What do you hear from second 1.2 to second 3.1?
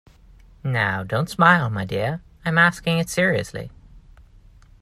smile, my dear, I’m asking it